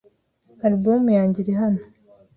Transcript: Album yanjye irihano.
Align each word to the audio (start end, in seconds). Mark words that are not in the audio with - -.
Album 0.67 1.03
yanjye 1.17 1.37
irihano. 1.43 1.81